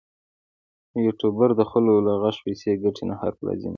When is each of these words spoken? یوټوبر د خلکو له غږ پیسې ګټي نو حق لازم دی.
یوټوبر 1.05 1.49
د 1.59 1.61
خلکو 1.71 2.03
له 2.07 2.13
غږ 2.21 2.35
پیسې 2.45 2.71
ګټي 2.83 3.03
نو 3.07 3.13
حق 3.21 3.35
لازم 3.45 3.63
دی. 3.69 3.69